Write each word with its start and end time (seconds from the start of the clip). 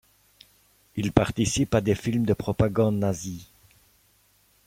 Il 0.95 1.11
participe 1.11 1.75
à 1.75 1.81
des 1.81 1.93
films 1.93 2.25
de 2.25 2.33
propagande 2.33 2.97
nazie. 2.97 3.47